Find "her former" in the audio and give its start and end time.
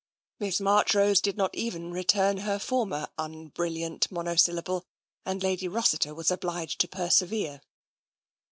2.37-3.07